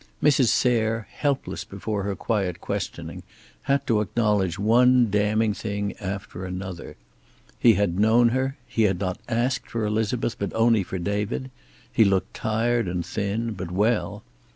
[0.23, 0.47] Mrs.
[0.47, 3.21] Sayre, helpless before her quiet questioning,
[3.61, 6.95] had to acknowledge one damning thing after another.
[7.59, 11.51] He had known her; he had not asked for Elizabeth, but only for David;
[11.93, 14.23] he looked tired and thin, but well.